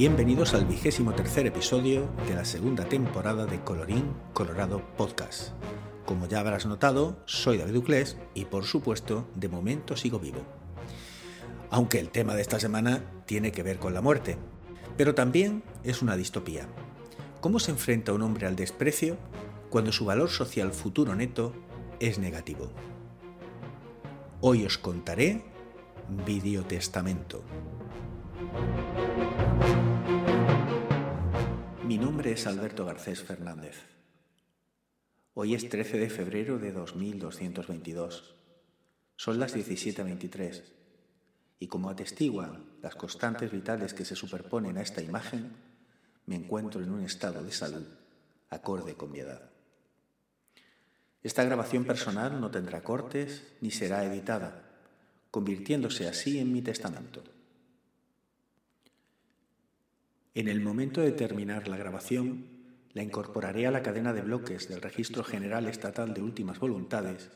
Bienvenidos 0.00 0.54
al 0.54 0.64
vigésimo 0.64 1.12
tercer 1.12 1.46
episodio 1.46 2.08
de 2.26 2.34
la 2.34 2.46
segunda 2.46 2.86
temporada 2.86 3.44
de 3.44 3.60
Colorín 3.60 4.14
Colorado 4.32 4.80
Podcast. 4.96 5.50
Como 6.06 6.26
ya 6.26 6.40
habrás 6.40 6.64
notado, 6.64 7.22
soy 7.26 7.58
David 7.58 7.76
Uclés 7.76 8.16
y 8.32 8.46
por 8.46 8.64
supuesto, 8.64 9.28
de 9.34 9.50
momento 9.50 9.98
sigo 9.98 10.18
vivo. 10.18 10.40
Aunque 11.68 12.00
el 12.00 12.08
tema 12.08 12.34
de 12.34 12.40
esta 12.40 12.58
semana 12.58 13.04
tiene 13.26 13.52
que 13.52 13.62
ver 13.62 13.78
con 13.78 13.92
la 13.92 14.00
muerte, 14.00 14.38
pero 14.96 15.14
también 15.14 15.62
es 15.84 16.00
una 16.00 16.16
distopía. 16.16 16.66
¿Cómo 17.42 17.58
se 17.58 17.72
enfrenta 17.72 18.14
un 18.14 18.22
hombre 18.22 18.46
al 18.46 18.56
desprecio 18.56 19.18
cuando 19.68 19.92
su 19.92 20.06
valor 20.06 20.30
social 20.30 20.72
futuro 20.72 21.14
neto 21.14 21.52
es 21.98 22.18
negativo? 22.18 22.72
Hoy 24.40 24.64
os 24.64 24.78
contaré 24.78 25.44
Videotestamento. 26.24 27.44
Mi 31.90 31.98
nombre 31.98 32.30
es 32.30 32.46
Alberto 32.46 32.84
Garcés 32.84 33.20
Fernández. 33.20 33.74
Hoy 35.34 35.56
es 35.56 35.68
13 35.68 35.98
de 35.98 36.08
febrero 36.08 36.56
de 36.60 36.70
2222. 36.70 38.36
Son 39.16 39.40
las 39.40 39.56
17.23 39.56 40.62
y 41.58 41.66
como 41.66 41.90
atestiguan 41.90 42.64
las 42.80 42.94
constantes 42.94 43.50
vitales 43.50 43.92
que 43.92 44.04
se 44.04 44.14
superponen 44.14 44.78
a 44.78 44.82
esta 44.82 45.02
imagen, 45.02 45.50
me 46.26 46.36
encuentro 46.36 46.80
en 46.80 46.92
un 46.92 47.02
estado 47.02 47.42
de 47.42 47.50
salud 47.50 47.88
acorde 48.50 48.94
con 48.94 49.10
mi 49.10 49.18
edad. 49.18 49.50
Esta 51.24 51.42
grabación 51.42 51.84
personal 51.86 52.40
no 52.40 52.52
tendrá 52.52 52.84
cortes 52.84 53.42
ni 53.60 53.72
será 53.72 54.04
editada, 54.04 54.62
convirtiéndose 55.32 56.06
así 56.06 56.38
en 56.38 56.52
mi 56.52 56.62
testamento. 56.62 57.24
En 60.32 60.46
el 60.46 60.60
momento 60.60 61.00
de 61.00 61.10
terminar 61.10 61.66
la 61.66 61.76
grabación, 61.76 62.46
la 62.92 63.02
incorporaré 63.02 63.66
a 63.66 63.72
la 63.72 63.82
cadena 63.82 64.12
de 64.12 64.22
bloques 64.22 64.68
del 64.68 64.80
Registro 64.80 65.24
General 65.24 65.66
Estatal 65.66 66.14
de 66.14 66.22
Últimas 66.22 66.60
Voluntades 66.60 67.30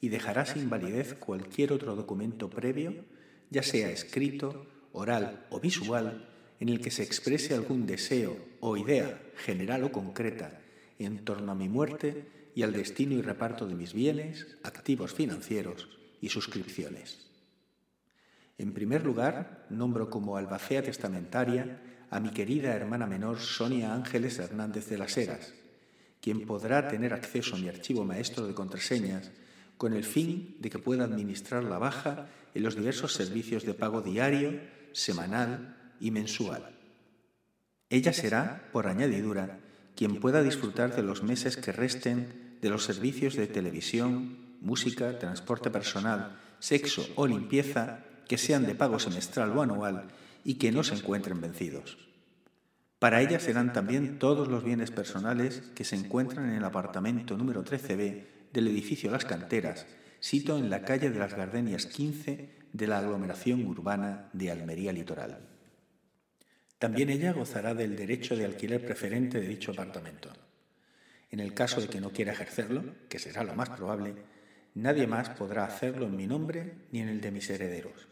y 0.00 0.08
dejará 0.08 0.44
sin 0.44 0.68
validez 0.68 1.14
cualquier 1.14 1.72
otro 1.72 1.94
documento 1.94 2.50
previo, 2.50 3.04
ya 3.50 3.62
sea 3.62 3.90
escrito, 3.90 4.66
oral 4.92 5.46
o 5.50 5.60
visual, 5.60 6.28
en 6.58 6.68
el 6.68 6.80
que 6.80 6.90
se 6.90 7.04
exprese 7.04 7.54
algún 7.54 7.86
deseo 7.86 8.36
o 8.58 8.76
idea, 8.76 9.22
general 9.36 9.84
o 9.84 9.92
concreta, 9.92 10.60
en 10.98 11.24
torno 11.24 11.52
a 11.52 11.54
mi 11.54 11.68
muerte 11.68 12.26
y 12.56 12.64
al 12.64 12.72
destino 12.72 13.14
y 13.14 13.22
reparto 13.22 13.68
de 13.68 13.76
mis 13.76 13.94
bienes, 13.94 14.48
activos 14.64 15.14
financieros 15.14 15.88
y 16.20 16.28
suscripciones. 16.28 17.30
En 18.58 18.72
primer 18.72 19.04
lugar, 19.04 19.66
nombro 19.70 20.10
como 20.10 20.36
albacea 20.36 20.82
testamentaria 20.82 21.80
a 22.12 22.20
mi 22.20 22.28
querida 22.28 22.76
hermana 22.76 23.06
menor 23.06 23.40
Sonia 23.40 23.94
Ángeles 23.94 24.38
Hernández 24.38 24.86
de 24.90 24.98
las 24.98 25.16
Heras, 25.16 25.54
quien 26.20 26.44
podrá 26.44 26.86
tener 26.86 27.14
acceso 27.14 27.56
a 27.56 27.58
mi 27.58 27.70
archivo 27.70 28.04
maestro 28.04 28.46
de 28.46 28.52
contraseñas 28.52 29.30
con 29.78 29.94
el 29.94 30.04
fin 30.04 30.56
de 30.60 30.68
que 30.68 30.78
pueda 30.78 31.04
administrar 31.04 31.64
la 31.64 31.78
baja 31.78 32.28
en 32.54 32.62
los 32.62 32.76
diversos 32.76 33.14
servicios 33.14 33.64
de 33.64 33.72
pago 33.72 34.02
diario, 34.02 34.60
semanal 34.92 35.94
y 36.00 36.10
mensual. 36.10 36.78
Ella 37.88 38.12
será, 38.12 38.68
por 38.72 38.88
añadidura, 38.88 39.58
quien 39.96 40.20
pueda 40.20 40.42
disfrutar 40.42 40.94
de 40.94 41.02
los 41.02 41.22
meses 41.22 41.56
que 41.56 41.72
resten 41.72 42.58
de 42.60 42.68
los 42.68 42.84
servicios 42.84 43.36
de 43.36 43.46
televisión, 43.46 44.36
música, 44.60 45.18
transporte 45.18 45.70
personal, 45.70 46.38
sexo 46.58 47.08
o 47.16 47.26
limpieza 47.26 48.04
que 48.28 48.36
sean 48.36 48.66
de 48.66 48.74
pago 48.74 48.98
semestral 48.98 49.56
o 49.56 49.62
anual 49.62 50.08
y 50.44 50.54
que 50.54 50.72
no 50.72 50.82
se 50.84 50.94
encuentren 50.94 51.40
vencidos. 51.40 51.98
Para 52.98 53.20
ella 53.20 53.40
serán 53.40 53.72
también 53.72 54.18
todos 54.18 54.46
los 54.48 54.62
bienes 54.62 54.90
personales 54.90 55.62
que 55.74 55.84
se 55.84 55.96
encuentran 55.96 56.48
en 56.48 56.54
el 56.54 56.64
apartamento 56.64 57.36
número 57.36 57.64
13B 57.64 58.24
del 58.52 58.68
edificio 58.68 59.10
Las 59.10 59.24
Canteras, 59.24 59.86
sito 60.20 60.56
en 60.56 60.70
la 60.70 60.82
calle 60.82 61.10
de 61.10 61.18
las 61.18 61.34
Gardenias 61.34 61.86
15 61.86 62.50
de 62.72 62.86
la 62.86 62.98
aglomeración 62.98 63.66
urbana 63.66 64.30
de 64.32 64.52
Almería 64.52 64.92
Litoral. 64.92 65.48
También 66.78 67.10
ella 67.10 67.32
gozará 67.32 67.74
del 67.74 67.96
derecho 67.96 68.36
de 68.36 68.44
alquiler 68.44 68.84
preferente 68.84 69.40
de 69.40 69.48
dicho 69.48 69.72
apartamento. 69.72 70.30
En 71.30 71.40
el 71.40 71.54
caso 71.54 71.80
de 71.80 71.88
que 71.88 72.00
no 72.00 72.10
quiera 72.10 72.32
ejercerlo, 72.32 72.84
que 73.08 73.18
será 73.18 73.42
lo 73.42 73.54
más 73.54 73.70
probable, 73.70 74.14
nadie 74.74 75.06
más 75.06 75.30
podrá 75.30 75.64
hacerlo 75.64 76.06
en 76.06 76.16
mi 76.16 76.26
nombre 76.26 76.74
ni 76.92 77.00
en 77.00 77.08
el 77.08 77.20
de 77.20 77.30
mis 77.30 77.48
herederos, 77.50 78.06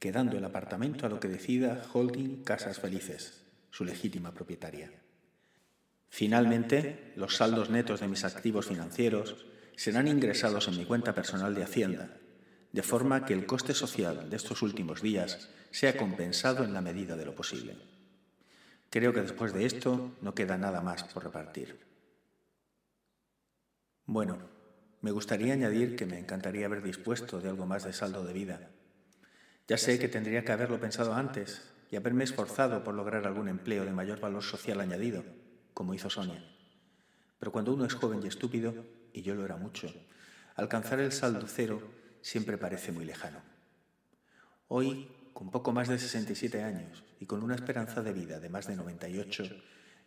quedando 0.00 0.38
el 0.38 0.44
apartamento 0.44 1.04
a 1.04 1.10
lo 1.10 1.20
que 1.20 1.28
decida 1.28 1.84
Holding 1.92 2.42
Casas 2.42 2.80
Felices, 2.80 3.44
su 3.70 3.84
legítima 3.84 4.32
propietaria. 4.32 4.90
Finalmente, 6.08 7.12
los 7.16 7.36
saldos 7.36 7.68
netos 7.68 8.00
de 8.00 8.08
mis 8.08 8.24
activos 8.24 8.66
financieros 8.66 9.46
serán 9.76 10.08
ingresados 10.08 10.68
en 10.68 10.78
mi 10.78 10.86
cuenta 10.86 11.14
personal 11.14 11.54
de 11.54 11.62
Hacienda, 11.62 12.16
de 12.72 12.82
forma 12.82 13.26
que 13.26 13.34
el 13.34 13.44
coste 13.44 13.74
social 13.74 14.30
de 14.30 14.36
estos 14.36 14.62
últimos 14.62 15.02
días 15.02 15.50
sea 15.70 15.96
compensado 15.96 16.64
en 16.64 16.72
la 16.72 16.80
medida 16.80 17.14
de 17.16 17.26
lo 17.26 17.34
posible. 17.34 17.76
Creo 18.88 19.12
que 19.12 19.20
después 19.20 19.52
de 19.52 19.66
esto 19.66 20.16
no 20.22 20.34
queda 20.34 20.56
nada 20.56 20.80
más 20.80 21.04
por 21.04 21.24
repartir. 21.24 21.78
Bueno, 24.06 24.38
me 25.02 25.10
gustaría 25.10 25.52
añadir 25.52 25.94
que 25.94 26.06
me 26.06 26.18
encantaría 26.18 26.66
haber 26.66 26.82
dispuesto 26.82 27.40
de 27.40 27.50
algo 27.50 27.66
más 27.66 27.84
de 27.84 27.92
saldo 27.92 28.24
de 28.24 28.32
vida. 28.32 28.70
Ya 29.70 29.78
sé 29.78 30.00
que 30.00 30.08
tendría 30.08 30.44
que 30.44 30.50
haberlo 30.50 30.80
pensado 30.80 31.14
antes 31.14 31.62
y 31.92 31.94
haberme 31.94 32.24
esforzado 32.24 32.82
por 32.82 32.92
lograr 32.92 33.24
algún 33.24 33.46
empleo 33.46 33.84
de 33.84 33.92
mayor 33.92 34.18
valor 34.18 34.42
social 34.42 34.80
añadido, 34.80 35.22
como 35.74 35.94
hizo 35.94 36.10
Sonia. 36.10 36.44
Pero 37.38 37.52
cuando 37.52 37.72
uno 37.72 37.84
es 37.84 37.94
joven 37.94 38.20
y 38.20 38.26
estúpido, 38.26 38.74
y 39.12 39.22
yo 39.22 39.36
lo 39.36 39.44
era 39.44 39.54
mucho, 39.54 39.94
alcanzar 40.56 40.98
el 40.98 41.12
saldo 41.12 41.46
cero 41.46 41.80
siempre 42.20 42.58
parece 42.58 42.90
muy 42.90 43.04
lejano. 43.04 43.42
Hoy, 44.66 45.08
con 45.32 45.52
poco 45.52 45.70
más 45.70 45.86
de 45.86 46.00
67 46.00 46.64
años 46.64 47.04
y 47.20 47.26
con 47.26 47.40
una 47.40 47.54
esperanza 47.54 48.02
de 48.02 48.12
vida 48.12 48.40
de 48.40 48.48
más 48.48 48.66
de 48.66 48.74
98, 48.74 49.44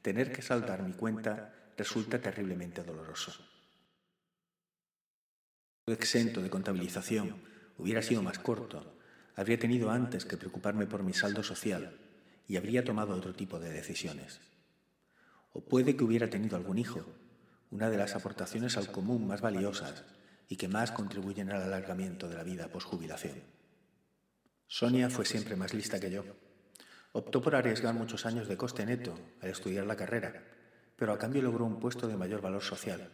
tener 0.01 0.33
que 0.33 0.41
saldar 0.41 0.83
mi 0.83 0.91
cuenta 0.91 1.53
resulta 1.77 2.19
terriblemente 2.19 2.83
doloroso. 2.83 3.31
exento 5.87 6.41
de 6.41 6.49
contabilización. 6.49 7.41
Hubiera 7.77 8.01
sido 8.01 8.21
más 8.21 8.39
corto, 8.39 8.99
habría 9.35 9.59
tenido 9.59 9.89
antes 9.91 10.25
que 10.25 10.37
preocuparme 10.37 10.87
por 10.87 11.03
mi 11.03 11.13
saldo 11.13 11.43
social 11.43 11.97
y 12.47 12.57
habría 12.57 12.83
tomado 12.83 13.15
otro 13.15 13.33
tipo 13.33 13.59
de 13.59 13.71
decisiones. 13.71 14.39
O 15.53 15.61
puede 15.61 15.95
que 15.95 16.03
hubiera 16.03 16.29
tenido 16.29 16.57
algún 16.57 16.77
hijo, 16.77 17.05
una 17.71 17.89
de 17.89 17.97
las 17.97 18.15
aportaciones 18.15 18.77
al 18.77 18.91
común 18.91 19.27
más 19.27 19.41
valiosas 19.41 20.03
y 20.47 20.57
que 20.57 20.67
más 20.67 20.91
contribuyen 20.91 21.51
al 21.51 21.61
alargamiento 21.61 22.27
de 22.27 22.35
la 22.35 22.43
vida 22.43 22.67
posjubilación. 22.67 23.41
Sonia 24.67 25.09
fue 25.09 25.25
siempre 25.25 25.55
más 25.55 25.73
lista 25.73 25.99
que 25.99 26.11
yo. 26.11 26.23
Optó 27.11 27.41
por 27.41 27.55
arriesgar 27.55 27.93
muchos 27.93 28.25
años 28.25 28.47
de 28.47 28.57
coste 28.57 28.85
neto 28.85 29.13
al 29.41 29.49
estudiar 29.49 29.85
la 29.85 29.95
carrera, 29.95 30.43
pero 30.95 31.13
a 31.13 31.17
cambio 31.17 31.41
logró 31.41 31.65
un 31.65 31.79
puesto 31.79 32.07
de 32.07 32.17
mayor 32.17 32.41
valor 32.41 32.63
social 32.63 33.11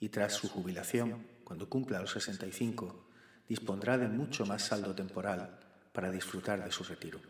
y 0.00 0.08
tras 0.08 0.34
su 0.34 0.48
jubilación 0.48 1.26
cuando 1.44 1.68
cumpla 1.68 2.00
los 2.00 2.12
65, 2.12 3.05
dispondrá 3.48 3.98
de 3.98 4.08
mucho 4.08 4.46
más 4.46 4.62
saldo 4.62 4.94
temporal 4.94 5.58
para 5.92 6.10
disfrutar 6.10 6.64
de 6.64 6.72
su 6.72 6.84
retiro. 6.84 7.20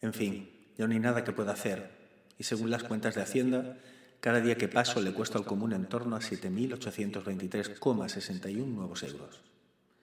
En 0.00 0.12
fin, 0.12 0.50
yo 0.78 0.86
no 0.86 0.92
hay 0.94 1.00
nada 1.00 1.24
que 1.24 1.32
pueda 1.32 1.52
hacer, 1.52 1.90
y 2.38 2.44
según 2.44 2.70
las 2.70 2.84
cuentas 2.84 3.14
de 3.14 3.22
Hacienda, 3.22 3.78
cada 4.20 4.40
día 4.40 4.56
que 4.56 4.68
paso 4.68 5.02
le 5.02 5.12
cuesta 5.12 5.38
al 5.38 5.44
común 5.44 5.72
en 5.72 5.86
torno 5.86 6.16
a 6.16 6.20
7.823,61 6.20 8.66
nuevos 8.66 9.02
euros. 9.02 9.40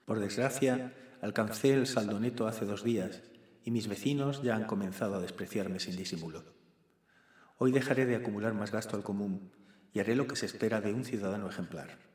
Por 0.04 0.20
desgracia, 0.20 0.92
alcancé 1.20 1.74
el 1.74 1.86
saldo 1.86 2.18
neto 2.20 2.46
hace 2.46 2.64
dos 2.64 2.84
días 2.84 3.22
y 3.64 3.70
mis 3.70 3.88
vecinos 3.88 4.42
ya 4.42 4.56
han 4.56 4.64
comenzado 4.64 5.16
a 5.16 5.20
despreciarme 5.20 5.80
sin 5.80 5.96
disimulo. 5.96 6.44
Hoy 7.58 7.72
dejaré 7.72 8.06
de 8.06 8.16
acumular 8.16 8.54
más 8.54 8.72
gasto 8.72 8.96
al 8.96 9.02
común 9.02 9.52
y 9.92 10.00
haré 10.00 10.16
lo 10.16 10.26
que 10.26 10.36
se 10.36 10.46
espera 10.46 10.80
de 10.80 10.92
un 10.92 11.04
ciudadano 11.04 11.48
ejemplar 11.48 12.11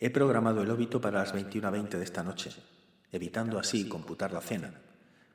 He 0.00 0.10
programado 0.10 0.62
el 0.62 0.70
óbito 0.70 1.00
para 1.00 1.18
las 1.18 1.34
21.20 1.34 1.98
de 1.98 2.04
esta 2.04 2.22
noche, 2.22 2.52
evitando 3.10 3.58
así 3.58 3.88
computar 3.88 4.32
la 4.32 4.40
cena, 4.40 4.72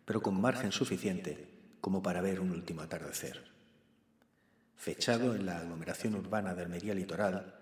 pero 0.06 0.22
con 0.22 0.40
margen 0.40 0.72
suficiente 0.72 1.50
como 1.82 2.02
para 2.02 2.22
ver 2.22 2.40
un 2.40 2.52
último 2.52 2.82
atardecer. 2.82 3.44
Fechado 4.78 5.36
en 5.36 5.46
la 5.46 5.58
aglomeración 5.58 6.16
urbana 6.16 6.56
de 6.56 6.62
Almería 6.62 6.94
Litoral, 6.94 7.56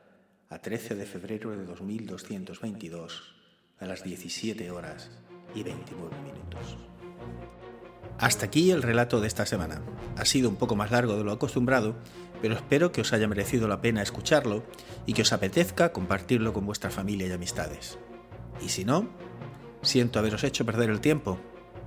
a 0.49 0.59
13 0.59 0.93
de 0.93 1.05
febrero 1.07 1.49
de 1.51 1.65
2222, 1.65 3.35
a 3.79 3.85
las 3.87 4.03
17 4.03 4.69
horas 4.69 5.09
y 5.55 5.63
29 5.63 6.15
minutos. 6.21 6.77
Hasta 8.21 8.45
aquí 8.45 8.69
el 8.69 8.83
relato 8.83 9.19
de 9.19 9.27
esta 9.27 9.47
semana. 9.47 9.81
Ha 10.15 10.25
sido 10.25 10.47
un 10.47 10.55
poco 10.55 10.75
más 10.75 10.91
largo 10.91 11.17
de 11.17 11.23
lo 11.23 11.31
acostumbrado, 11.31 11.95
pero 12.39 12.53
espero 12.53 12.91
que 12.91 13.01
os 13.01 13.13
haya 13.13 13.27
merecido 13.27 13.67
la 13.67 13.81
pena 13.81 14.03
escucharlo 14.03 14.63
y 15.07 15.13
que 15.13 15.23
os 15.23 15.33
apetezca 15.33 15.91
compartirlo 15.91 16.53
con 16.53 16.67
vuestra 16.67 16.91
familia 16.91 17.25
y 17.25 17.31
amistades. 17.31 17.97
Y 18.63 18.69
si 18.69 18.85
no, 18.85 19.09
siento 19.81 20.19
haberos 20.19 20.43
hecho 20.43 20.67
perder 20.67 20.91
el 20.91 21.01
tiempo. 21.01 21.39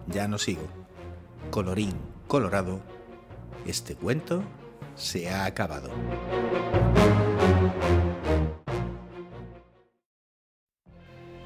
Ya 0.09 0.27
no 0.27 0.39
sigo. 0.39 0.67
Colorín 1.53 1.95
colorado, 2.27 2.81
este 3.65 3.95
cuento 3.95 4.43
se 4.97 5.31
ha 5.31 5.45
acabado. 5.45 5.91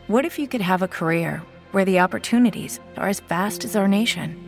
What 0.08 0.24
if 0.24 0.38
you 0.38 0.48
could 0.48 0.62
have 0.62 0.82
a 0.82 0.88
career 0.88 1.42
where 1.72 1.84
the 1.84 2.00
opportunities 2.00 2.80
are 2.96 3.10
as 3.10 3.20
vast 3.20 3.66
as 3.66 3.76
our 3.76 3.86
nation, 3.86 4.47